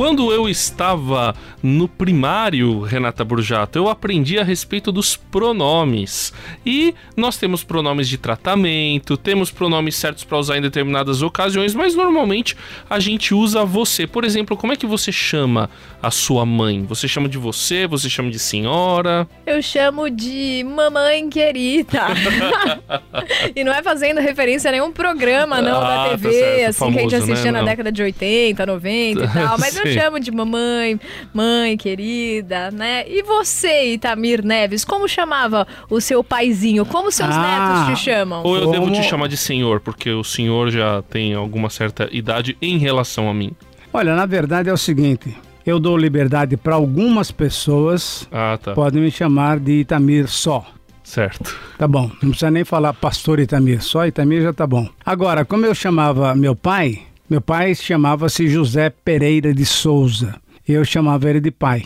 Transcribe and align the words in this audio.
Quando 0.00 0.32
eu 0.32 0.48
estava 0.48 1.34
no 1.62 1.86
primário, 1.86 2.80
Renata 2.80 3.22
Burjato, 3.22 3.78
eu 3.78 3.86
aprendi 3.86 4.38
a 4.38 4.42
respeito 4.42 4.90
dos 4.90 5.14
pronomes. 5.14 6.32
E 6.64 6.94
nós 7.14 7.36
temos 7.36 7.62
pronomes 7.62 8.08
de 8.08 8.16
tratamento, 8.16 9.14
temos 9.18 9.50
pronomes 9.50 9.94
certos 9.94 10.24
para 10.24 10.38
usar 10.38 10.56
em 10.56 10.62
determinadas 10.62 11.20
ocasiões, 11.20 11.74
mas 11.74 11.94
normalmente 11.94 12.56
a 12.88 12.98
gente 12.98 13.34
usa 13.34 13.62
você. 13.62 14.06
Por 14.06 14.24
exemplo, 14.24 14.56
como 14.56 14.72
é 14.72 14.76
que 14.76 14.86
você 14.86 15.12
chama 15.12 15.68
a 16.02 16.10
sua 16.10 16.46
mãe? 16.46 16.82
Você 16.86 17.06
chama 17.06 17.28
de 17.28 17.36
você? 17.36 17.86
Você 17.86 18.08
chama 18.08 18.30
de 18.30 18.38
senhora? 18.38 19.28
Eu 19.44 19.60
chamo 19.60 20.08
de 20.08 20.64
mamãe 20.64 21.28
querida. 21.28 22.06
e 23.54 23.62
não 23.62 23.74
é 23.74 23.82
fazendo 23.82 24.18
referência 24.18 24.70
a 24.70 24.72
nenhum 24.72 24.92
programa, 24.92 25.60
não, 25.60 25.78
ah, 25.78 26.08
da 26.08 26.10
TV, 26.16 26.22
tá 26.22 26.30
certo, 26.30 26.68
assim, 26.70 26.78
famoso, 26.78 26.94
que 26.94 26.98
a 26.98 27.02
gente 27.02 27.14
assistia 27.16 27.52
né? 27.52 27.60
na 27.60 27.66
década 27.66 27.92
de 27.92 28.02
80, 28.02 28.64
90 28.64 29.24
e 29.24 29.28
tal. 29.28 29.58
Mas 29.58 29.76
eu 29.76 29.89
chamo 29.94 30.20
de 30.20 30.30
mamãe, 30.30 31.00
mãe 31.32 31.76
querida, 31.76 32.70
né? 32.70 33.04
E 33.08 33.22
você, 33.22 33.92
Itamir 33.92 34.44
Neves, 34.44 34.84
como 34.84 35.08
chamava 35.08 35.66
o 35.88 36.00
seu 36.00 36.22
paizinho? 36.22 36.84
Como 36.84 37.10
seus 37.10 37.34
ah, 37.34 37.86
netos 37.86 37.98
te 37.98 38.04
chamam? 38.04 38.42
Ou 38.44 38.56
eu 38.56 38.62
como... 38.62 38.72
devo 38.72 38.92
te 38.92 39.02
chamar 39.02 39.28
de 39.28 39.36
senhor, 39.36 39.80
porque 39.80 40.10
o 40.10 40.24
senhor 40.24 40.70
já 40.70 41.02
tem 41.02 41.34
alguma 41.34 41.70
certa 41.70 42.08
idade 42.12 42.56
em 42.60 42.78
relação 42.78 43.28
a 43.28 43.34
mim. 43.34 43.52
Olha, 43.92 44.14
na 44.14 44.26
verdade 44.26 44.68
é 44.68 44.72
o 44.72 44.76
seguinte, 44.76 45.36
eu 45.66 45.78
dou 45.78 45.96
liberdade 45.96 46.56
para 46.56 46.74
algumas 46.74 47.30
pessoas. 47.30 48.28
Ah, 48.30 48.58
tá. 48.62 48.72
Podem 48.72 49.02
me 49.02 49.10
chamar 49.10 49.58
de 49.58 49.80
Itamir 49.80 50.28
só. 50.28 50.64
Certo. 51.02 51.56
Tá 51.76 51.88
bom, 51.88 52.08
não 52.22 52.30
precisa 52.30 52.50
nem 52.52 52.64
falar 52.64 52.92
pastor 52.92 53.40
Itamir, 53.40 53.82
só 53.82 54.06
Itamir 54.06 54.42
já 54.42 54.52
tá 54.52 54.64
bom. 54.66 54.88
Agora, 55.04 55.44
como 55.44 55.66
eu 55.66 55.74
chamava 55.74 56.34
meu 56.36 56.54
pai, 56.54 57.02
meu 57.30 57.40
pai 57.40 57.76
chamava-se 57.76 58.48
José 58.48 58.90
Pereira 58.90 59.54
de 59.54 59.64
Souza. 59.64 60.34
Eu 60.68 60.84
chamava 60.84 61.30
ele 61.30 61.38
de 61.38 61.52
pai. 61.52 61.84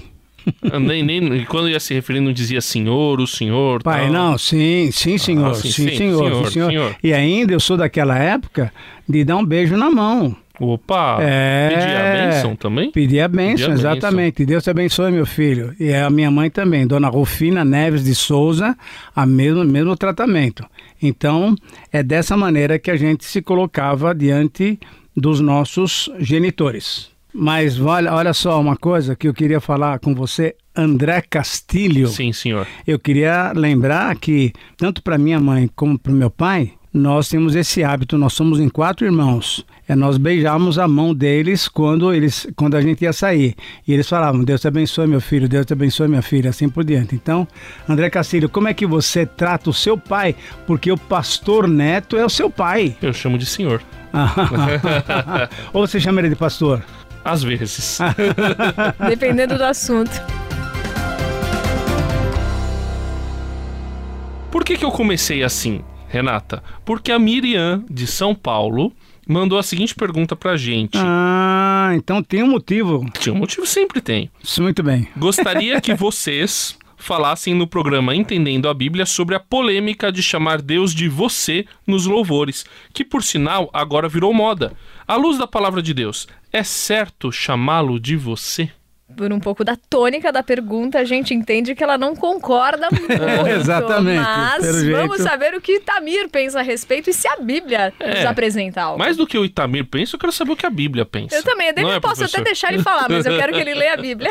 Ah, 0.72 0.80
nem, 0.80 1.02
nem, 1.02 1.44
quando 1.44 1.68
ia 1.68 1.78
se 1.78 1.92
referir, 1.92 2.20
não 2.20 2.32
dizia 2.32 2.62
senhor, 2.62 3.20
o 3.20 3.26
senhor. 3.26 3.82
Pai, 3.82 4.04
tal. 4.04 4.12
não, 4.12 4.38
sim, 4.38 4.90
sim, 4.90 5.18
senhor, 5.18 5.50
ah, 5.50 5.54
sim, 5.54 5.70
sim, 5.70 5.88
sim, 5.88 5.96
senhor, 5.96 6.24
senhor, 6.24 6.50
senhor, 6.50 6.70
senhor. 6.70 6.96
E 7.02 7.12
ainda 7.12 7.52
eu 7.52 7.60
sou 7.60 7.76
daquela 7.76 8.18
época 8.18 8.72
de 9.06 9.22
dar 9.22 9.36
um 9.36 9.44
beijo 9.44 9.76
na 9.76 9.90
mão. 9.90 10.34
Opa! 10.58 11.18
É, 11.20 11.68
pedir 11.68 11.96
a 11.96 12.12
bênção 12.12 12.56
também? 12.56 12.90
Pedir 12.90 13.20
a 13.20 13.28
bênção, 13.28 13.70
pedir 13.70 13.86
a 13.86 13.92
exatamente. 13.92 14.38
Bênção. 14.38 14.46
Deus 14.46 14.64
te 14.64 14.70
abençoe, 14.70 15.12
meu 15.12 15.26
filho. 15.26 15.74
E 15.78 15.92
a 15.92 16.08
minha 16.08 16.30
mãe 16.30 16.48
também, 16.48 16.86
Dona 16.86 17.08
Rufina 17.08 17.64
Neves 17.64 18.04
de 18.04 18.14
Souza, 18.14 18.76
a 19.14 19.26
mesmo, 19.26 19.64
mesmo 19.64 19.96
tratamento. 19.96 20.64
Então, 21.02 21.54
é 21.92 22.02
dessa 22.02 22.36
maneira 22.36 22.78
que 22.78 22.90
a 22.90 22.96
gente 22.96 23.24
se 23.24 23.42
colocava 23.42 24.14
diante 24.14 24.78
dos 25.16 25.40
nossos 25.40 26.10
genitores. 26.18 27.10
Mas 27.32 27.80
olha, 27.80 28.12
olha 28.14 28.32
só 28.32 28.60
uma 28.60 28.76
coisa 28.76 29.16
que 29.16 29.26
eu 29.26 29.34
queria 29.34 29.60
falar 29.60 29.98
com 29.98 30.14
você, 30.14 30.54
André 30.74 31.20
Castilho. 31.20 32.06
Sim, 32.06 32.32
senhor. 32.32 32.66
Eu 32.86 32.96
queria 32.96 33.52
lembrar 33.52 34.14
que, 34.16 34.52
tanto 34.76 35.02
para 35.02 35.18
minha 35.18 35.40
mãe 35.40 35.68
como 35.74 35.98
para 35.98 36.12
o 36.12 36.14
meu 36.14 36.30
pai, 36.30 36.72
nós 36.92 37.28
temos 37.28 37.56
esse 37.56 37.82
hábito, 37.82 38.16
nós 38.16 38.34
somos 38.34 38.60
em 38.60 38.68
quatro 38.68 39.04
irmãos. 39.04 39.66
É, 39.88 39.96
nós 39.96 40.16
beijamos 40.16 40.78
a 40.78 40.86
mão 40.86 41.12
deles 41.12 41.66
quando, 41.66 42.14
eles, 42.14 42.46
quando 42.54 42.76
a 42.76 42.80
gente 42.80 43.02
ia 43.02 43.12
sair. 43.12 43.56
E 43.86 43.92
eles 43.92 44.08
falavam, 44.08 44.44
Deus 44.44 44.60
te 44.60 44.68
abençoe 44.68 45.08
meu 45.08 45.20
filho, 45.20 45.48
Deus 45.48 45.66
te 45.66 45.72
abençoe 45.72 46.06
minha 46.06 46.22
filha, 46.22 46.50
assim 46.50 46.68
por 46.68 46.84
diante. 46.84 47.16
Então, 47.16 47.48
André 47.88 48.08
Castilho, 48.10 48.48
como 48.48 48.68
é 48.68 48.74
que 48.74 48.86
você 48.86 49.26
trata 49.26 49.68
o 49.68 49.74
seu 49.74 49.98
pai? 49.98 50.36
Porque 50.68 50.90
o 50.90 50.96
pastor 50.96 51.66
Neto 51.66 52.16
é 52.16 52.24
o 52.24 52.30
seu 52.30 52.48
pai. 52.48 52.96
Eu 53.02 53.12
chamo 53.12 53.36
de 53.36 53.44
senhor. 53.44 53.82
Ou 55.72 55.86
você 55.86 55.98
chama 55.98 56.20
ele 56.20 56.30
de 56.30 56.36
pastor? 56.36 56.82
Às 57.24 57.42
vezes. 57.42 57.98
Dependendo 59.08 59.56
do 59.56 59.64
assunto. 59.64 60.12
Por 64.50 64.64
que, 64.64 64.76
que 64.76 64.84
eu 64.84 64.90
comecei 64.90 65.42
assim, 65.42 65.82
Renata? 66.08 66.62
Porque 66.84 67.10
a 67.10 67.18
Miriam, 67.18 67.84
de 67.90 68.06
São 68.06 68.34
Paulo, 68.34 68.92
mandou 69.26 69.58
a 69.58 69.62
seguinte 69.62 69.94
pergunta 69.94 70.36
pra 70.36 70.56
gente. 70.56 70.96
Ah, 70.96 71.92
então 71.94 72.22
tem 72.22 72.42
um 72.42 72.50
motivo. 72.50 73.04
Tinha 73.18 73.34
um 73.34 73.38
motivo, 73.38 73.66
sempre 73.66 74.00
tem. 74.00 74.30
Muito 74.58 74.82
bem. 74.82 75.08
Gostaria 75.16 75.80
que 75.80 75.92
vocês 75.96 76.78
falassem 76.96 77.54
no 77.54 77.66
programa 77.66 78.14
Entendendo 78.14 78.68
a 78.68 78.74
Bíblia 78.74 79.06
sobre 79.06 79.34
a 79.34 79.40
polêmica 79.40 80.10
de 80.10 80.22
chamar 80.22 80.60
Deus 80.60 80.94
de 80.94 81.08
você 81.08 81.66
nos 81.86 82.06
louvores, 82.06 82.64
que 82.92 83.04
por 83.04 83.22
sinal 83.22 83.70
agora 83.72 84.08
virou 84.08 84.32
moda. 84.32 84.72
À 85.06 85.16
luz 85.16 85.38
da 85.38 85.46
palavra 85.46 85.82
de 85.82 85.92
Deus, 85.92 86.26
é 86.52 86.62
certo 86.62 87.30
chamá-lo 87.30 88.00
de 88.00 88.16
você? 88.16 88.70
por 89.14 89.32
um 89.32 89.38
pouco 89.38 89.64
da 89.64 89.76
tônica 89.76 90.32
da 90.32 90.42
pergunta, 90.42 90.98
a 90.98 91.04
gente 91.04 91.32
entende 91.32 91.74
que 91.74 91.82
ela 91.82 91.96
não 91.96 92.14
concorda 92.14 92.88
muito. 92.92 93.12
É, 93.12 93.52
exatamente. 93.56 94.18
Mas 94.18 94.82
vamos 94.84 95.16
jeito. 95.16 95.22
saber 95.22 95.54
o 95.54 95.60
que 95.60 95.76
Itamir 95.76 96.28
pensa 96.28 96.60
a 96.60 96.62
respeito 96.62 97.10
e 97.10 97.12
se 97.12 97.28
a 97.28 97.36
Bíblia 97.36 97.92
é, 98.00 98.14
nos 98.14 98.24
apresenta 98.24 98.82
algo. 98.82 98.98
Mais 98.98 99.16
do 99.16 99.26
que 99.26 99.38
o 99.38 99.44
Itamir 99.44 99.84
pensa, 99.86 100.16
eu 100.16 100.20
quero 100.20 100.32
saber 100.32 100.52
o 100.52 100.56
que 100.56 100.66
a 100.66 100.70
Bíblia 100.70 101.04
pensa. 101.04 101.36
Eu 101.36 101.42
também. 101.42 101.68
Eu 101.76 101.90
é, 101.90 102.00
posso 102.00 102.16
professor? 102.16 102.40
até 102.40 102.44
deixar 102.44 102.72
ele 102.72 102.82
falar, 102.82 103.08
mas 103.08 103.24
eu 103.24 103.36
quero 103.36 103.52
que 103.52 103.60
ele 103.60 103.74
leia 103.74 103.94
a 103.94 103.96
Bíblia. 104.00 104.30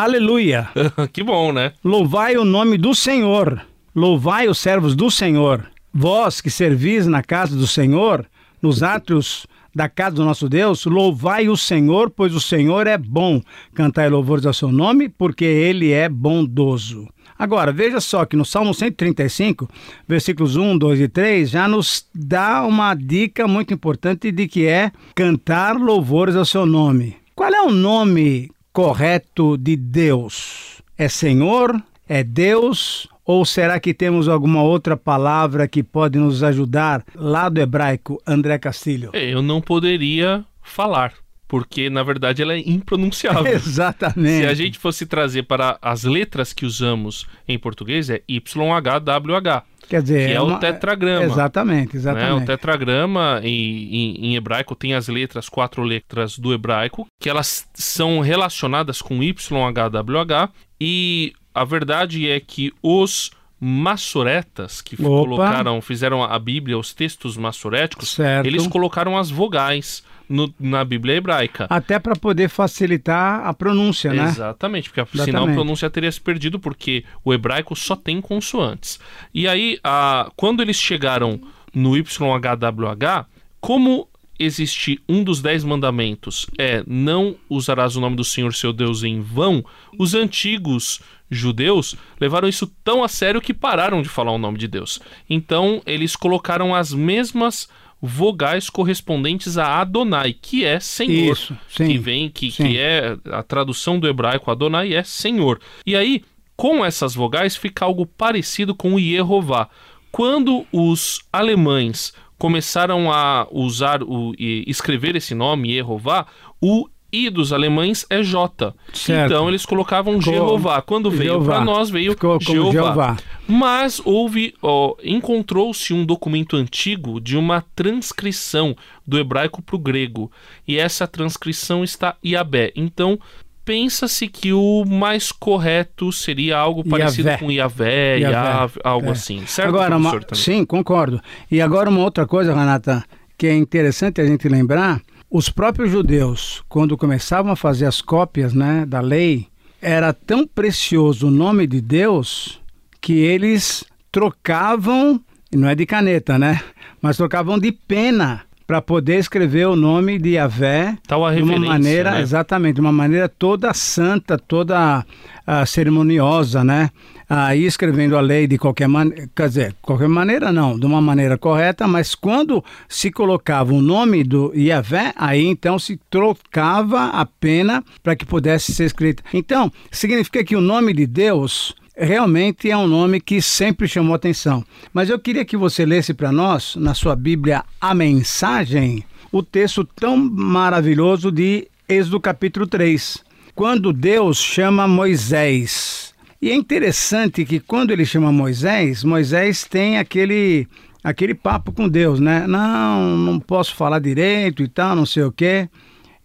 Aleluia. 0.00 0.66
que 1.12 1.22
bom, 1.22 1.52
né? 1.52 1.74
Louvai 1.84 2.34
o 2.38 2.42
nome 2.42 2.78
do 2.78 2.94
Senhor. 2.94 3.60
Louvai 3.94 4.48
os 4.48 4.58
servos 4.58 4.96
do 4.96 5.10
Senhor. 5.10 5.70
Vós 5.92 6.40
que 6.40 6.48
servis 6.48 7.06
na 7.06 7.22
casa 7.22 7.54
do 7.54 7.66
Senhor, 7.66 8.24
nos 8.62 8.82
átrios 8.82 9.46
da 9.74 9.90
casa 9.90 10.16
do 10.16 10.24
nosso 10.24 10.48
Deus, 10.48 10.86
louvai 10.86 11.50
o 11.50 11.56
Senhor, 11.56 12.08
pois 12.08 12.34
o 12.34 12.40
Senhor 12.40 12.86
é 12.86 12.96
bom. 12.96 13.42
Cantai 13.74 14.08
louvores 14.08 14.46
ao 14.46 14.54
seu 14.54 14.72
nome, 14.72 15.06
porque 15.10 15.44
ele 15.44 15.92
é 15.92 16.08
bondoso. 16.08 17.06
Agora, 17.38 17.70
veja 17.70 18.00
só 18.00 18.24
que 18.24 18.36
no 18.36 18.44
Salmo 18.46 18.72
135, 18.72 19.68
versículos 20.08 20.56
1, 20.56 20.78
2 20.78 21.00
e 21.00 21.08
3, 21.08 21.50
já 21.50 21.68
nos 21.68 22.06
dá 22.14 22.62
uma 22.64 22.94
dica 22.94 23.46
muito 23.46 23.74
importante 23.74 24.32
de 24.32 24.48
que 24.48 24.66
é 24.66 24.92
cantar 25.14 25.76
louvores 25.76 26.36
ao 26.36 26.46
seu 26.46 26.64
nome. 26.64 27.18
Qual 27.34 27.52
é 27.52 27.60
o 27.60 27.70
nome 27.70 28.48
correto 28.72 29.56
de 29.56 29.76
Deus? 29.76 30.82
É 30.96 31.08
Senhor? 31.08 31.80
É 32.08 32.22
Deus? 32.22 33.08
Ou 33.24 33.44
será 33.44 33.78
que 33.78 33.94
temos 33.94 34.28
alguma 34.28 34.62
outra 34.62 34.96
palavra 34.96 35.68
que 35.68 35.82
pode 35.82 36.18
nos 36.18 36.42
ajudar 36.42 37.04
lá 37.14 37.48
do 37.48 37.60
hebraico, 37.60 38.20
André 38.26 38.58
Castilho? 38.58 39.10
É, 39.12 39.32
eu 39.32 39.40
não 39.40 39.60
poderia 39.60 40.44
falar, 40.62 41.14
porque 41.50 41.90
na 41.90 42.04
verdade 42.04 42.40
ela 42.42 42.54
é 42.54 42.60
impronunciável. 42.60 43.44
Exatamente. 43.52 44.38
Se 44.38 44.46
a 44.46 44.54
gente 44.54 44.78
fosse 44.78 45.04
trazer 45.04 45.42
para 45.42 45.76
as 45.82 46.04
letras 46.04 46.52
que 46.52 46.64
usamos 46.64 47.26
em 47.48 47.58
português, 47.58 48.08
é 48.08 48.22
YHWH. 48.30 49.64
Quer 49.88 50.00
dizer, 50.00 50.26
que 50.28 50.32
é, 50.32 50.36
é 50.36 50.40
uma... 50.40 50.56
o 50.56 50.60
tetragrama. 50.60 51.24
Exatamente, 51.24 51.96
exatamente. 51.96 52.30
Né? 52.30 52.34
O 52.34 52.46
tetragrama 52.46 53.40
em, 53.42 53.50
em, 53.50 54.26
em, 54.26 54.36
hebraico 54.36 54.76
tem 54.76 54.94
as 54.94 55.08
letras, 55.08 55.48
quatro 55.48 55.82
letras 55.82 56.38
do 56.38 56.54
hebraico, 56.54 57.08
que 57.20 57.28
elas 57.28 57.66
são 57.74 58.20
relacionadas 58.20 59.02
com 59.02 59.20
YHWH 59.20 60.52
e 60.80 61.32
a 61.52 61.64
verdade 61.64 62.30
é 62.30 62.38
que 62.38 62.72
os 62.80 63.32
massoretas 63.60 64.80
que 64.80 64.94
Opa. 64.94 65.04
colocaram, 65.04 65.80
fizeram 65.82 66.24
a 66.24 66.38
Bíblia, 66.38 66.78
os 66.78 66.94
textos 66.94 67.36
massoréticos, 67.36 68.10
certo. 68.14 68.46
eles 68.46 68.66
colocaram 68.66 69.18
as 69.18 69.30
vogais 69.30 70.02
no, 70.26 70.52
na 70.58 70.84
Bíblia 70.84 71.16
hebraica. 71.16 71.66
Até 71.68 71.98
para 71.98 72.16
poder 72.16 72.48
facilitar 72.48 73.46
a 73.46 73.52
pronúncia, 73.52 74.14
né? 74.14 74.24
Exatamente, 74.24 74.88
porque 74.88 75.00
Exatamente. 75.00 75.24
senão 75.24 75.44
a 75.44 75.52
pronúncia 75.52 75.90
teria 75.90 76.10
se 76.10 76.20
perdido, 76.20 76.58
porque 76.58 77.04
o 77.24 77.34
hebraico 77.34 77.76
só 77.76 77.94
tem 77.94 78.20
consoantes. 78.20 78.98
E 79.34 79.46
aí, 79.46 79.78
a, 79.84 80.30
quando 80.36 80.62
eles 80.62 80.76
chegaram 80.76 81.38
no 81.74 81.96
YHWH, 81.96 83.26
como 83.60 84.08
existe 84.38 84.98
um 85.06 85.22
dos 85.22 85.42
dez 85.42 85.62
mandamentos 85.62 86.46
é 86.56 86.82
não 86.86 87.36
usarás 87.48 87.94
o 87.94 88.00
nome 88.00 88.16
do 88.16 88.24
Senhor 88.24 88.54
seu 88.54 88.72
Deus 88.72 89.02
em 89.02 89.20
vão, 89.20 89.62
os 89.98 90.14
antigos 90.14 91.00
judeus 91.30 91.94
levaram 92.20 92.48
isso 92.48 92.66
tão 92.82 93.04
a 93.04 93.08
sério 93.08 93.40
que 93.40 93.54
pararam 93.54 94.02
de 94.02 94.08
falar 94.08 94.32
o 94.32 94.38
nome 94.38 94.58
de 94.58 94.66
Deus. 94.66 95.00
Então 95.28 95.82
eles 95.86 96.16
colocaram 96.16 96.74
as 96.74 96.92
mesmas 96.92 97.68
vogais 98.02 98.70
correspondentes 98.70 99.58
a 99.58 99.80
Adonai, 99.80 100.32
que 100.32 100.64
é 100.64 100.80
Senhor, 100.80 101.34
isso, 101.34 101.56
sim, 101.68 101.86
que 101.86 101.98
vem 101.98 102.30
que, 102.30 102.50
que 102.50 102.78
é 102.78 103.16
a 103.30 103.42
tradução 103.42 104.00
do 104.00 104.08
hebraico 104.08 104.50
Adonai 104.50 104.94
é 104.94 105.04
Senhor. 105.04 105.60
E 105.86 105.94
aí 105.94 106.22
com 106.56 106.84
essas 106.84 107.14
vogais 107.14 107.56
fica 107.56 107.84
algo 107.84 108.04
parecido 108.04 108.74
com 108.74 108.94
o 108.94 109.00
Yehová. 109.00 109.68
Quando 110.12 110.66
os 110.72 111.20
alemães 111.32 112.12
começaram 112.36 113.12
a 113.12 113.46
usar 113.50 114.02
o 114.02 114.34
e 114.38 114.64
escrever 114.66 115.14
esse 115.14 115.34
nome 115.34 115.74
Jeová, 115.74 116.26
o 116.60 116.88
I 117.12 117.30
dos 117.30 117.52
alemães 117.52 118.06
é 118.08 118.22
J. 118.22 118.74
Certo. 118.92 119.32
Então 119.32 119.48
eles 119.48 119.66
colocavam 119.66 120.20
Jeová. 120.20 120.80
Quando 120.82 121.10
veio 121.10 121.42
para 121.42 121.64
nós 121.64 121.90
veio 121.90 122.16
Jeová. 122.40 122.70
Jeová. 122.72 123.16
Mas 123.46 124.00
houve, 124.04 124.54
encontrou-se 125.02 125.92
um 125.92 126.04
documento 126.04 126.56
antigo 126.56 127.20
de 127.20 127.36
uma 127.36 127.64
transcrição 127.74 128.76
do 129.06 129.18
hebraico 129.18 129.60
para 129.60 129.76
o 129.76 129.78
grego. 129.78 130.30
E 130.66 130.78
essa 130.78 131.06
transcrição 131.06 131.82
está 131.82 132.16
Iabé. 132.24 132.72
Então, 132.76 133.18
pensa-se 133.64 134.26
que 134.28 134.52
o 134.52 134.84
mais 134.84 135.30
correto 135.30 136.10
seria 136.12 136.58
algo 136.58 136.82
parecido 136.88 137.28
Iavé. 137.28 137.40
com 137.40 137.50
Iavé, 137.50 138.18
Iavé, 138.18 138.72
algo 138.82 139.08
é. 139.08 139.10
assim, 139.12 139.46
certo? 139.46 139.68
Agora, 139.68 139.96
uma, 139.96 140.20
sim, 140.32 140.64
concordo. 140.64 141.20
E 141.50 141.60
agora 141.60 141.90
uma 141.90 142.00
outra 142.00 142.26
coisa, 142.26 142.54
Renata, 142.54 143.04
que 143.38 143.46
é 143.46 143.56
interessante 143.56 144.20
a 144.20 144.26
gente 144.26 144.48
lembrar, 144.48 145.00
os 145.30 145.48
próprios 145.48 145.92
judeus, 145.92 146.62
quando 146.68 146.96
começavam 146.96 147.52
a 147.52 147.56
fazer 147.56 147.86
as 147.86 148.00
cópias 148.00 148.52
né, 148.52 148.84
da 148.84 149.00
lei, 149.00 149.46
era 149.80 150.12
tão 150.12 150.46
precioso 150.46 151.28
o 151.28 151.30
nome 151.30 151.66
de 151.66 151.80
Deus 151.80 152.60
que 153.00 153.12
eles 153.12 153.84
trocavam, 154.10 155.20
não 155.54 155.68
é 155.68 155.74
de 155.74 155.86
caneta, 155.86 156.38
né? 156.38 156.60
Mas 157.00 157.16
trocavam 157.16 157.58
de 157.58 157.72
pena 157.72 158.42
para 158.66 158.82
poder 158.82 159.18
escrever 159.18 159.66
o 159.66 159.74
nome 159.74 160.18
de 160.18 160.30
Yahvé 160.30 160.96
de 161.36 161.42
uma 161.42 161.58
maneira, 161.58 162.12
né? 162.12 162.20
exatamente, 162.20 162.74
de 162.74 162.80
uma 162.80 162.92
maneira 162.92 163.28
toda 163.28 163.72
santa, 163.72 164.36
toda 164.36 165.04
uh, 165.46 165.66
cerimoniosa, 165.66 166.62
né? 166.62 166.90
Aí 167.32 167.64
escrevendo 167.64 168.16
a 168.16 168.20
lei 168.20 168.48
de 168.48 168.58
qualquer 168.58 168.88
maneira, 168.88 169.30
quer 169.36 169.46
dizer, 169.46 169.76
qualquer 169.80 170.08
maneira 170.08 170.50
não, 170.50 170.76
de 170.76 170.84
uma 170.84 171.00
maneira 171.00 171.38
correta, 171.38 171.86
mas 171.86 172.12
quando 172.12 172.64
se 172.88 173.08
colocava 173.08 173.72
o 173.72 173.80
nome 173.80 174.24
do 174.24 174.52
Yahvé, 174.52 175.12
aí 175.14 175.46
então 175.46 175.78
se 175.78 175.96
trocava 176.10 177.04
a 177.04 177.24
pena 177.24 177.84
para 178.02 178.16
que 178.16 178.26
pudesse 178.26 178.74
ser 178.74 178.86
escrita. 178.86 179.22
Então, 179.32 179.70
significa 179.92 180.42
que 180.42 180.56
o 180.56 180.60
nome 180.60 180.92
de 180.92 181.06
Deus 181.06 181.72
realmente 181.96 182.68
é 182.68 182.76
um 182.76 182.88
nome 182.88 183.20
que 183.20 183.40
sempre 183.40 183.86
chamou 183.86 184.16
atenção. 184.16 184.64
Mas 184.92 185.08
eu 185.08 185.16
queria 185.16 185.44
que 185.44 185.56
você 185.56 185.86
lesse 185.86 186.12
para 186.12 186.32
nós, 186.32 186.74
na 186.74 186.94
sua 186.94 187.14
Bíblia, 187.14 187.62
a 187.80 187.94
mensagem, 187.94 189.04
o 189.30 189.40
texto 189.40 189.84
tão 189.84 190.16
maravilhoso 190.16 191.30
de 191.30 191.68
Êxodo 191.88 192.18
capítulo 192.18 192.66
3, 192.66 193.22
quando 193.54 193.92
Deus 193.92 194.38
chama 194.38 194.88
Moisés. 194.88 196.09
E 196.40 196.50
é 196.50 196.54
interessante 196.54 197.44
que 197.44 197.60
quando 197.60 197.90
ele 197.90 198.04
chama 198.04 198.32
Moisés, 198.32 199.04
Moisés 199.04 199.64
tem 199.64 199.98
aquele 199.98 200.66
aquele 201.02 201.34
papo 201.34 201.72
com 201.72 201.88
Deus, 201.88 202.20
né? 202.20 202.46
Não, 202.46 203.16
não 203.16 203.40
posso 203.40 203.74
falar 203.74 203.98
direito 203.98 204.62
e 204.62 204.68
tal, 204.68 204.94
não 204.96 205.06
sei 205.06 205.22
o 205.22 205.32
quê. 205.32 205.68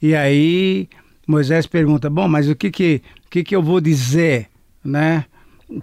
E 0.02 0.16
aí 0.16 0.88
Moisés 1.28 1.68
pergunta: 1.68 2.10
"Bom, 2.10 2.28
mas 2.28 2.50
o 2.50 2.56
que 2.56 2.72
que 2.72 3.02
o 3.26 3.30
que 3.30 3.44
que 3.44 3.56
eu 3.56 3.62
vou 3.62 3.82
dizer, 3.82 4.48
né? 4.84 5.26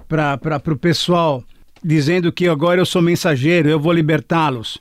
para 0.08 0.62
o 0.66 0.76
pessoal, 0.76 1.44
dizendo 1.82 2.32
que 2.32 2.48
agora 2.48 2.80
eu 2.80 2.86
sou 2.86 3.02
mensageiro, 3.02 3.68
eu 3.68 3.80
vou 3.80 3.92
libertá-los. 3.92 4.78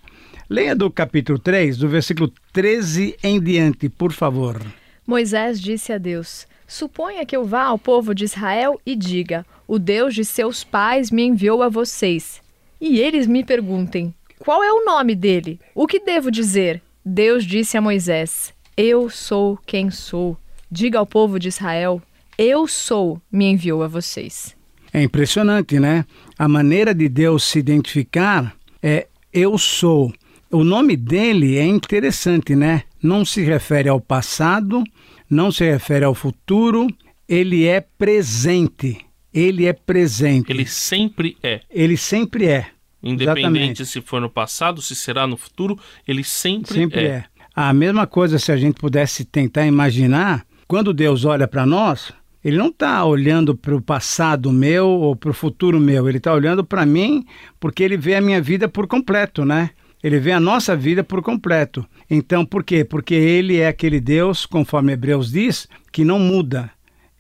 Leia 0.50 0.76
do 0.76 0.92
capítulo 0.92 1.40
3, 1.40 1.78
do 1.78 1.88
versículo 1.88 2.32
13 2.52 3.16
em 3.24 3.42
diante, 3.42 3.90
por 3.90 4.12
favor. 4.12 4.62
Moisés 5.08 5.60
disse 5.60 5.94
a 5.94 5.98
Deus: 5.98 6.46
Suponha 6.72 7.26
que 7.26 7.36
eu 7.36 7.44
vá 7.44 7.64
ao 7.64 7.78
povo 7.78 8.16
de 8.16 8.24
Israel 8.24 8.80
e 8.86 8.96
diga: 8.96 9.46
O 9.68 9.78
Deus 9.78 10.16
de 10.16 10.24
seus 10.24 10.64
pais 10.64 11.12
me 11.12 11.22
enviou 11.22 11.62
a 11.62 11.68
vocês. 11.68 12.42
E 12.80 12.98
eles 12.98 13.28
me 13.28 13.44
perguntem: 13.44 14.16
Qual 14.40 14.64
é 14.64 14.72
o 14.72 14.86
nome 14.86 15.14
dele? 15.14 15.60
O 15.76 15.86
que 15.86 16.00
devo 16.00 16.32
dizer? 16.32 16.82
Deus 17.04 17.44
disse 17.44 17.76
a 17.76 17.82
Moisés: 17.82 18.54
Eu 18.78 19.10
sou 19.10 19.60
quem 19.66 19.92
sou. 19.92 20.38
Diga 20.72 20.98
ao 20.98 21.06
povo 21.06 21.38
de 21.38 21.50
Israel: 21.50 22.02
Eu 22.38 22.66
sou, 22.66 23.22
me 23.30 23.52
enviou 23.52 23.84
a 23.84 23.90
vocês. 23.90 24.56
É 24.94 25.04
impressionante, 25.04 25.78
né? 25.78 26.06
A 26.40 26.48
maneira 26.48 26.96
de 26.96 27.10
Deus 27.10 27.44
se 27.44 27.60
identificar 27.60 28.56
é 28.82 29.08
eu 29.34 29.58
sou. 29.58 30.14
O 30.50 30.64
nome 30.64 30.96
dele 30.96 31.58
é 31.58 31.66
interessante, 31.66 32.56
né? 32.56 32.84
Não 33.02 33.26
se 33.26 33.42
refere 33.42 33.90
ao 33.90 34.00
passado, 34.00 34.84
não 35.30 35.52
se 35.52 35.64
refere 35.64 36.06
ao 36.06 36.14
futuro, 36.14 36.88
ele 37.28 37.66
é 37.66 37.82
presente. 37.82 38.98
Ele 39.34 39.66
é 39.66 39.74
presente. 39.74 40.52
Ele 40.52 40.66
sempre 40.66 41.38
é. 41.42 41.62
Ele 41.70 41.96
sempre 41.96 42.48
é. 42.48 42.68
Independente 43.02 43.82
Exatamente. 43.82 43.86
se 43.86 44.02
for 44.02 44.22
no 44.22 44.30
passado, 44.30 44.82
se 44.82 44.96
será 44.96 45.26
no 45.26 45.38
futuro, 45.38 45.80
ele 46.08 46.24
sempre, 46.24 46.74
sempre 46.74 47.00
é. 47.00 47.06
é. 47.06 47.26
A 47.56 47.74
mesma 47.74 48.06
coisa 48.06 48.38
se 48.38 48.52
a 48.52 48.58
gente 48.58 48.76
pudesse 48.76 49.26
tentar 49.26 49.66
imaginar, 49.66 50.46
quando 50.68 50.94
Deus 50.94 51.26
olha 51.26 51.48
para 51.48 51.66
nós, 51.66 52.14
ele 52.44 52.58
não 52.58 52.68
está 52.68 53.04
olhando 53.06 53.56
para 53.56 53.76
o 53.76 53.82
passado 53.82 54.52
meu 54.52 54.88
ou 54.88 55.16
para 55.16 55.32
o 55.32 55.34
futuro 55.34 55.80
meu, 55.80 56.08
ele 56.08 56.18
está 56.18 56.34
olhando 56.34 56.64
para 56.64 56.86
mim 56.86 57.26
porque 57.60 57.84
ele 57.84 57.98
vê 57.98 58.16
a 58.16 58.22
minha 58.22 58.42
vida 58.42 58.68
por 58.68 58.88
completo, 58.88 59.44
né? 59.46 59.72
Ele 60.04 60.20
vê 60.20 60.32
a 60.32 60.40
nossa 60.40 60.76
vida 60.76 61.04
por 61.04 61.22
completo. 61.22 61.86
Então, 62.10 62.46
por 62.46 62.64
quê? 62.64 62.84
Porque 62.84 63.14
ele 63.14 63.60
é 63.60 63.68
aquele 63.68 64.00
Deus, 64.00 64.46
conforme 64.46 64.94
Hebreus 64.94 65.32
diz, 65.32 65.68
que 65.92 66.04
não 66.04 66.18
muda. 66.18 66.72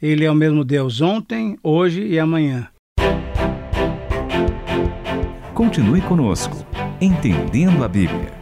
Ele 0.02 0.26
é 0.26 0.32
o 0.32 0.36
mesmo 0.36 0.64
Deus 0.64 1.00
ontem, 1.00 1.58
hoje 1.62 2.04
e 2.04 2.18
amanhã. 2.18 2.68
Continue 5.54 6.02
conosco, 6.02 6.66
entendendo 7.00 7.84
a 7.84 7.88
Bíblia. 7.88 8.34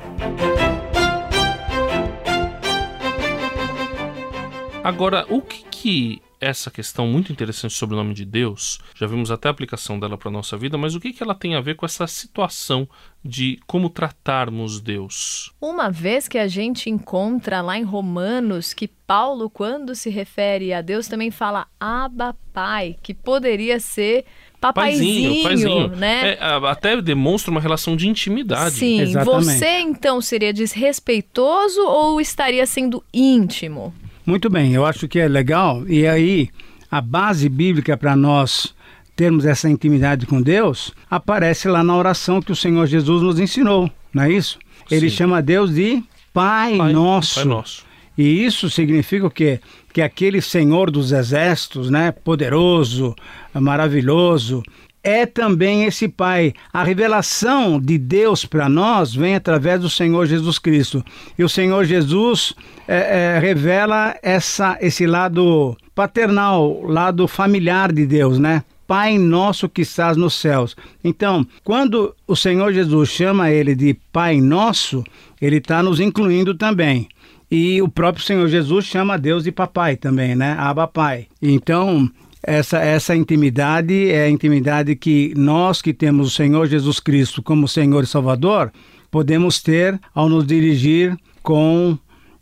Agora, 4.82 5.26
o 5.30 5.42
que, 5.42 5.66
que 5.70 6.22
essa 6.40 6.72
questão 6.72 7.08
muito 7.08 7.32
interessante 7.32 7.74
sobre 7.74 7.96
o 7.96 7.98
nome 7.98 8.14
de 8.14 8.26
Deus, 8.26 8.80
já 8.96 9.06
vimos 9.06 9.32
até 9.32 9.48
a 9.48 9.52
aplicação 9.52 10.00
dela 10.00 10.18
para 10.18 10.30
a 10.30 10.32
nossa 10.32 10.58
vida, 10.58 10.78
mas 10.78 10.96
o 10.96 11.00
que, 11.00 11.12
que 11.12 11.22
ela 11.22 11.36
tem 11.36 11.56
a 11.56 11.62
ver 11.62 11.76
com 11.76 11.86
essa 11.86 12.08
situação 12.08 12.88
de 13.24 13.60
como 13.68 13.90
tratarmos 13.90 14.80
Deus? 14.80 15.52
Uma 15.60 15.90
vez 15.90 16.28
que 16.28 16.38
a 16.38 16.48
gente 16.48 16.90
encontra 16.90 17.62
lá 17.62 17.78
em 17.78 17.84
Romanos 17.84 18.74
que 18.74 18.88
Paulo, 18.88 19.50
quando 19.50 19.96
se 19.96 20.10
refere 20.10 20.74
a 20.74 20.82
Deus, 20.82 21.08
também 21.08 21.32
fala 21.32 21.68
Abba 21.80 22.36
Pai, 22.54 22.96
que 23.02 23.14
poderia 23.14 23.80
ser 23.80 24.26
papaizinho, 24.62 25.44
paizinho, 25.44 25.88
né? 25.90 26.34
É, 26.34 26.38
até 26.68 27.02
demonstra 27.02 27.50
uma 27.50 27.62
relação 27.62 27.96
de 27.96 28.08
intimidade. 28.08 28.76
Sim, 28.76 29.02
Exatamente. 29.02 29.46
você 29.46 29.80
então 29.80 30.22
seria 30.22 30.54
desrespeitoso 30.54 31.82
ou 31.82 32.22
estaria 32.22 32.66
sendo 32.66 33.04
íntimo? 33.14 33.94
Muito 34.30 34.48
bem, 34.48 34.76
eu 34.76 34.86
acho 34.86 35.08
que 35.08 35.18
é 35.18 35.28
legal. 35.28 35.84
E 35.88 36.06
aí, 36.06 36.50
a 36.92 37.02
base 37.02 37.50
bíblica 37.50 37.98
para 37.98 38.16
nós 38.16 38.76
termos 39.16 39.44
essa 39.44 39.68
intimidade 39.68 40.28
com 40.28 40.40
Deus 40.40 40.94
aparece 41.09 41.68
lá 41.68 41.83
na 41.83 41.98
oração 41.98 42.40
que 42.40 42.52
o 42.52 42.56
Senhor 42.56 42.86
Jesus 42.86 43.24
nos 43.24 43.40
ensinou, 43.40 43.90
não 44.14 44.21
é 44.21 44.31
isso? 44.31 44.59
Ele 44.92 45.09
Sim. 45.09 45.16
chama 45.16 45.42
Deus 45.42 45.74
de 45.74 46.04
Pai, 46.31 46.78
Pai, 46.78 46.94
Nosso. 46.94 47.40
Pai 47.40 47.45
Nosso. 47.45 47.83
E 48.16 48.45
isso 48.45 48.69
significa 48.69 49.26
o 49.26 49.31
quê? 49.31 49.59
Que 49.92 50.00
aquele 50.00 50.42
Senhor 50.42 50.92
dos 50.92 51.12
exércitos, 51.12 51.90
né, 51.90 52.12
poderoso, 52.12 53.16
maravilhoso, 53.52 54.62
é 55.04 55.26
também 55.26 55.86
esse 55.86 56.08
Pai. 56.08 56.54
A 56.72 56.84
revelação 56.84 57.80
de 57.80 57.98
Deus 57.98 58.46
para 58.46 58.68
nós 58.68 59.14
vem 59.14 59.36
através 59.36 59.82
do 59.82 59.90
Senhor 59.90 60.26
Jesus 60.26 60.60
Cristo. 60.60 61.04
E 61.38 61.44
o 61.44 61.50
Senhor 61.50 61.84
Jesus 61.86 62.54
é, 62.88 63.36
é, 63.36 63.40
revela 63.40 64.16
essa, 64.22 64.78
esse 64.82 65.06
lado 65.06 65.76
paternal, 65.96 66.82
lado 66.84 67.28
familiar 67.28 67.92
de 67.92 68.06
Deus, 68.06 68.40
né? 68.40 68.64
Pai 68.88 69.20
nosso 69.20 69.70
que 69.70 69.82
estás 69.84 70.18
nos 70.18 70.34
céus. 70.34 70.76
Então, 71.04 71.46
quando 71.64 72.16
o 72.28 72.36
Senhor 72.36 72.74
Jesus 72.74 73.10
chama 73.10 73.52
ele 73.52 73.76
de 73.76 73.94
Pai 74.12 74.42
nosso, 74.42 75.04
ele 75.40 75.58
está 75.58 75.84
nos 75.84 76.00
incluindo 76.00 76.56
também. 76.56 77.08
E 77.52 77.82
o 77.82 77.88
próprio 77.88 78.24
Senhor 78.24 78.48
Jesus 78.48 78.86
chama 78.86 79.18
Deus 79.18 79.44
de 79.44 79.52
papai 79.52 79.96
também, 79.96 80.36
né? 80.36 80.56
Abba 80.58 80.88
Pai. 80.88 81.28
Então, 81.42 82.10
essa, 82.42 82.80
essa 82.80 83.16
intimidade 83.16 84.10
é 84.10 84.24
a 84.24 84.30
intimidade 84.30 84.96
que 84.96 85.34
nós 85.36 85.81
que 85.81 85.94
temos 85.94 86.28
o 86.28 86.31
Senhor 86.31 86.68
Jesus 86.68 87.00
Cristo 87.00 87.44
como 87.44 87.68
Senhor 87.68 88.04
e 88.04 88.08
Salvador, 88.08 88.72
podemos 89.12 89.62
ter 89.62 90.00
ao 90.14 90.30
nos 90.30 90.46
dirigir 90.46 91.18
com 91.44 91.98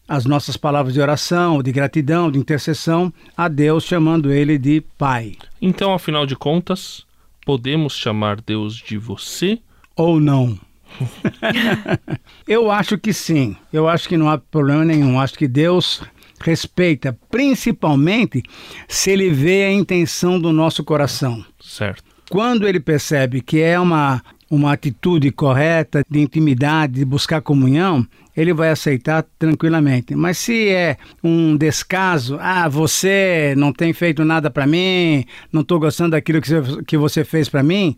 as 0.08 0.26
nossas 0.26 0.56
palavras 0.56 0.94
de 0.94 1.02
oração, 1.02 1.62
de 1.62 1.72
gratidão, 1.72 2.32
de 2.32 2.40
intercessão 2.40 3.12
a 3.36 3.48
Deus, 3.48 3.84
chamando 3.84 4.32
Ele 4.32 4.58
de 4.58 4.82
Pai. 4.98 5.36
Então, 5.62 5.94
afinal 5.94 6.26
de 6.26 6.36
contas, 6.36 7.06
podemos 7.46 7.94
chamar 7.94 8.40
Deus 8.40 8.76
de 8.76 8.98
você? 8.98 9.60
Ou 9.96 10.20
não? 10.20 10.58
eu 12.48 12.72
acho 12.72 12.98
que 12.98 13.12
sim. 13.12 13.56
Eu 13.74 13.90
acho 13.90 14.08
que 14.08 14.16
não 14.16 14.30
há 14.30 14.38
problema 14.38 14.86
nenhum. 14.86 15.20
Acho 15.20 15.34
que 15.34 15.48
Deus 15.48 16.02
respeita, 16.40 17.18
principalmente 17.30 18.44
se 18.88 19.12
ele 19.12 19.30
vê 19.30 19.66
a 19.66 19.72
intenção 19.72 20.40
do 20.40 20.52
nosso 20.52 20.84
coração. 20.84 21.44
Certo. 21.60 22.04
Quando 22.30 22.68
ele 22.68 22.80
percebe 22.80 23.42
que 23.42 23.62
é 23.62 23.80
uma, 23.80 24.22
uma 24.50 24.74
atitude 24.74 25.32
correta 25.32 26.04
de 26.10 26.20
intimidade, 26.20 26.94
de 26.96 27.06
buscar 27.06 27.42
comunhão, 27.42 28.06
ele 28.36 28.54
vai 28.54 28.70
aceitar 28.70 29.26
tranquilamente. 29.40 30.14
Mas 30.14 30.38
se 30.38 30.70
é 30.70 30.98
um 31.24 31.58
descaso, 31.58 32.38
ah, 32.40 32.68
você 32.68 33.56
não 33.58 33.74
tem 33.74 33.94
feito 33.94 34.24
nada 34.24 34.50
para 34.52 34.68
mim, 34.68 35.26
não 35.52 35.62
estou 35.62 35.80
gostando 35.80 36.12
daquilo 36.12 36.42
que 36.42 36.50
você, 36.50 36.84
que 36.84 36.98
você 36.98 37.24
fez 37.24 37.50
para 37.50 37.64
mim, 37.64 37.98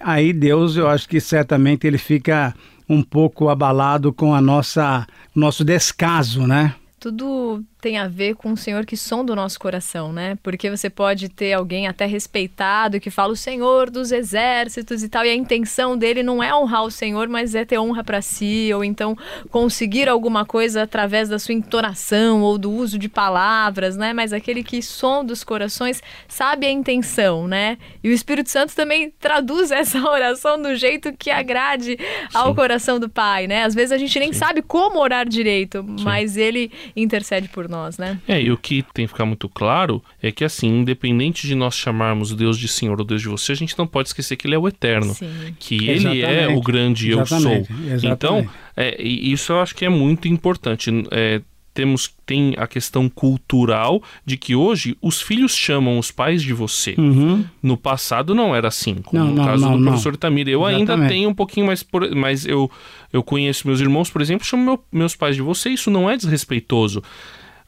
aí 0.00 0.32
Deus, 0.32 0.76
eu 0.76 0.88
acho 0.88 1.08
que 1.08 1.20
certamente 1.20 1.86
ele 1.86 1.98
fica 1.98 2.54
um 2.88 3.02
pouco 3.02 3.48
abalado 3.48 4.12
com 4.12 4.34
a 4.34 4.40
nossa 4.40 5.06
nosso 5.34 5.64
descaso, 5.64 6.46
né? 6.46 6.74
Tudo 6.98 7.64
tem 7.80 7.96
a 7.96 8.08
ver 8.08 8.34
com 8.34 8.52
o 8.52 8.56
Senhor 8.56 8.84
que 8.84 8.96
sonda 8.96 9.32
o 9.32 9.36
nosso 9.36 9.58
coração, 9.58 10.12
né? 10.12 10.36
Porque 10.42 10.68
você 10.68 10.90
pode 10.90 11.28
ter 11.28 11.52
alguém 11.52 11.86
até 11.86 12.06
respeitado 12.06 13.00
que 13.00 13.10
fala 13.10 13.32
o 13.32 13.36
Senhor 13.36 13.88
dos 13.88 14.10
exércitos 14.10 15.02
e 15.02 15.08
tal, 15.08 15.24
e 15.24 15.30
a 15.30 15.34
intenção 15.34 15.96
dele 15.96 16.22
não 16.22 16.42
é 16.42 16.54
honrar 16.54 16.84
o 16.84 16.90
Senhor, 16.90 17.28
mas 17.28 17.54
é 17.54 17.64
ter 17.64 17.78
honra 17.78 18.02
para 18.02 18.20
si, 18.20 18.70
ou 18.74 18.82
então 18.82 19.16
conseguir 19.50 20.08
alguma 20.08 20.44
coisa 20.44 20.82
através 20.82 21.28
da 21.28 21.38
sua 21.38 21.54
entonação 21.54 22.42
ou 22.42 22.58
do 22.58 22.70
uso 22.70 22.98
de 22.98 23.08
palavras, 23.08 23.96
né? 23.96 24.12
Mas 24.12 24.32
aquele 24.32 24.64
que 24.64 24.82
sonda 24.82 25.32
os 25.32 25.44
corações 25.44 26.02
sabe 26.26 26.66
a 26.66 26.70
intenção, 26.70 27.46
né? 27.46 27.78
E 28.02 28.08
o 28.08 28.12
Espírito 28.12 28.50
Santo 28.50 28.74
também 28.74 29.12
traduz 29.20 29.70
essa 29.72 30.00
oração 30.08 30.60
do 30.60 30.74
jeito 30.74 31.12
que 31.12 31.30
agrade 31.30 31.96
ao 32.34 32.48
Sim. 32.48 32.54
coração 32.54 32.98
do 32.98 33.08
Pai, 33.08 33.46
né? 33.46 33.62
Às 33.64 33.74
vezes 33.74 33.92
a 33.92 33.98
gente 33.98 34.18
nem 34.18 34.32
Sim. 34.32 34.38
sabe 34.38 34.62
como 34.62 34.98
orar 34.98 35.28
direito, 35.28 35.82
Sim. 35.82 36.04
mas 36.04 36.36
ele 36.36 36.72
intercede 36.96 37.48
por 37.48 37.68
nós, 37.68 37.77
né? 37.98 38.20
É, 38.26 38.40
e 38.40 38.50
o 38.50 38.56
que 38.56 38.84
tem 38.94 39.06
que 39.06 39.12
ficar 39.12 39.24
muito 39.24 39.48
claro 39.48 40.02
é 40.22 40.32
que, 40.32 40.44
assim, 40.44 40.68
independente 40.68 41.46
de 41.46 41.54
nós 41.54 41.74
chamarmos 41.74 42.34
Deus 42.34 42.58
de 42.58 42.68
Senhor 42.68 42.98
ou 42.98 43.04
Deus 43.04 43.22
de 43.22 43.28
você, 43.28 43.52
a 43.52 43.56
gente 43.56 43.78
não 43.78 43.86
pode 43.86 44.08
esquecer 44.08 44.36
que 44.36 44.46
Ele 44.46 44.54
é 44.54 44.58
o 44.58 44.68
eterno. 44.68 45.14
Sim. 45.14 45.54
Que 45.58 45.88
Ele 45.88 46.22
é 46.22 46.48
o 46.48 46.60
grande 46.60 47.10
Eu 47.10 47.24
Sou. 47.26 47.38
Exatamente. 47.38 48.06
Então, 48.06 48.48
é, 48.76 49.00
isso 49.02 49.52
eu 49.52 49.60
acho 49.60 49.74
que 49.74 49.84
é 49.84 49.88
muito 49.88 50.28
importante. 50.28 50.90
É, 51.10 51.40
temos 51.78 52.12
tem 52.26 52.54
a 52.58 52.66
questão 52.66 53.08
cultural 53.08 54.02
de 54.26 54.36
que 54.36 54.52
hoje 54.52 54.96
os 55.00 55.22
filhos 55.22 55.54
chamam 55.54 55.96
os 55.96 56.10
pais 56.10 56.42
de 56.42 56.52
você. 56.52 56.96
Uhum. 56.98 57.44
No 57.62 57.76
passado 57.76 58.34
não 58.34 58.52
era 58.52 58.66
assim, 58.66 58.96
como 58.96 59.22
não, 59.22 59.30
no 59.32 59.44
caso 59.44 59.62
não, 59.62 59.72
do 59.74 59.78
não, 59.78 59.92
professor 59.92 60.16
Tamir. 60.16 60.48
Eu 60.48 60.68
Exatamente. 60.68 60.90
ainda 60.90 61.08
tenho 61.08 61.28
um 61.28 61.34
pouquinho 61.34 61.66
mais, 61.66 61.84
por, 61.84 62.12
mas 62.16 62.44
eu, 62.44 62.68
eu 63.12 63.22
conheço 63.22 63.68
meus 63.68 63.80
irmãos, 63.80 64.10
por 64.10 64.20
exemplo, 64.20 64.44
chamam 64.44 64.66
meu, 64.66 64.84
meus 64.90 65.14
pais 65.14 65.36
de 65.36 65.42
você. 65.42 65.70
Isso 65.70 65.88
não 65.88 66.10
é 66.10 66.16
desrespeitoso. 66.16 67.00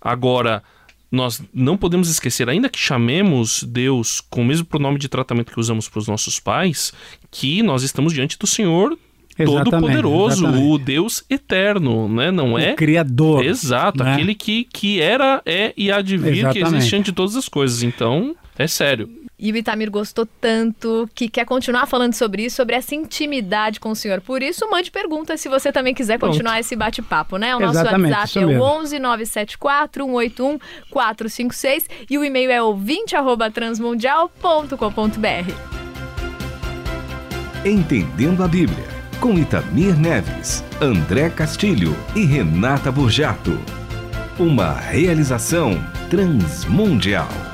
Agora, 0.00 0.62
nós 1.10 1.42
não 1.52 1.76
podemos 1.76 2.08
esquecer, 2.08 2.48
ainda 2.48 2.68
que 2.68 2.78
chamemos 2.78 3.64
Deus 3.64 4.20
com 4.20 4.42
o 4.42 4.44
mesmo 4.44 4.64
pronome 4.64 4.98
de 4.98 5.08
tratamento 5.08 5.52
que 5.52 5.60
usamos 5.60 5.88
para 5.88 5.98
os 5.98 6.08
nossos 6.08 6.38
pais, 6.38 6.92
que 7.30 7.62
nós 7.62 7.82
estamos 7.82 8.12
diante 8.12 8.38
do 8.38 8.46
Senhor 8.46 8.96
Todo-Poderoso, 9.44 10.46
o 10.46 10.78
Deus 10.78 11.24
eterno, 11.28 12.08
né? 12.08 12.30
Não 12.30 12.52
o 12.52 12.58
é? 12.58 12.74
Criador. 12.74 13.44
Exato, 13.44 14.02
né? 14.02 14.12
aquele 14.12 14.34
que, 14.34 14.64
que 14.64 15.00
era, 15.00 15.42
é 15.44 15.72
e 15.76 15.90
há 15.90 16.00
de 16.00 16.16
vir, 16.16 16.48
que 16.50 16.60
existe 16.60 17.00
de 17.00 17.12
todas 17.12 17.36
as 17.36 17.48
coisas. 17.48 17.82
Então, 17.82 18.34
é 18.58 18.66
sério. 18.66 19.08
E 19.40 19.50
o 19.50 19.56
Itamir 19.56 19.90
gostou 19.90 20.28
tanto 20.38 21.08
que 21.14 21.26
quer 21.26 21.46
continuar 21.46 21.86
falando 21.86 22.12
sobre 22.12 22.44
isso, 22.44 22.56
sobre 22.56 22.76
essa 22.76 22.94
intimidade 22.94 23.80
com 23.80 23.88
o 23.90 23.96
senhor. 23.96 24.20
Por 24.20 24.42
isso, 24.42 24.68
mande 24.70 24.90
perguntas 24.90 25.40
se 25.40 25.48
você 25.48 25.72
também 25.72 25.94
quiser 25.94 26.18
Pronto. 26.18 26.32
continuar 26.32 26.60
esse 26.60 26.76
bate-papo, 26.76 27.38
né? 27.38 27.56
O 27.56 27.60
nosso 27.60 27.78
Exatamente, 27.78 28.12
WhatsApp 28.12 28.52
é 28.52 28.58
o 28.58 28.62
11 28.62 28.98
974 28.98 30.04
181 30.04 30.58
456 30.90 31.88
e 32.10 32.18
o 32.18 32.24
e-mail 32.24 32.50
é 32.50 32.62
ouvinte@transmundial.com.br. 32.62 35.54
Entendendo 37.64 38.44
a 38.44 38.48
Bíblia, 38.48 38.84
com 39.20 39.38
Itamir 39.38 39.98
Neves, 39.98 40.62
André 40.82 41.30
Castilho 41.30 41.96
e 42.14 42.26
Renata 42.26 42.92
Burjato. 42.92 43.58
Uma 44.38 44.72
realização 44.72 45.82
transmundial. 46.10 47.49